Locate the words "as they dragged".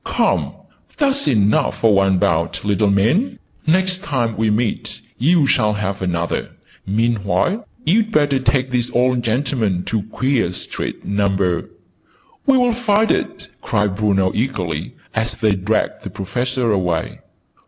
15.13-16.01